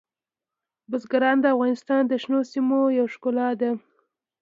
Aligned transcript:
بزګان 0.89 1.35
د 1.41 1.45
افغانستان 1.55 2.01
د 2.07 2.13
شنو 2.21 2.39
سیمو 2.51 2.79
یوه 2.97 3.11
ښکلا 3.13 3.49
ده. 3.61 3.71